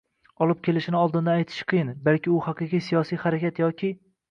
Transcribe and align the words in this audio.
olib 0.45 0.63
kelishini 0.67 0.97
oldindan 0.99 1.35
aytish 1.41 1.61
qiyin– 1.75 1.93
balki 2.09 2.33
u 2.39 2.41
haqiqiy 2.49 2.85
siyosiy 2.89 3.23
harakat 3.27 3.65
yoki 3.67 3.95